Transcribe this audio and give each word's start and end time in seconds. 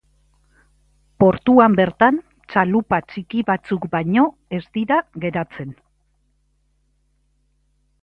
Portuan 1.23 1.75
bertan, 1.79 2.17
txalupa 2.53 2.99
txiki 3.11 3.45
batzuk 3.51 3.87
baino 3.97 4.27
ez 4.61 4.65
dira 4.81 5.01
geratzen. 5.27 5.81